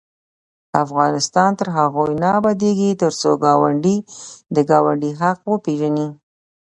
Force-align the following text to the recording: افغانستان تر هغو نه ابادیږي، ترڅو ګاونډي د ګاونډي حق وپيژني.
افغانستان 0.83 1.49
تر 1.59 1.67
هغو 1.77 2.03
نه 2.21 2.27
ابادیږي، 2.39 2.91
ترڅو 3.01 3.31
ګاونډي 3.43 3.97
د 4.55 4.57
ګاونډي 4.71 5.11
حق 5.21 5.39
وپيژني. 5.51 6.07